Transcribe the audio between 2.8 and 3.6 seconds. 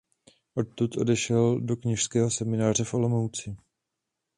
v Olomouci.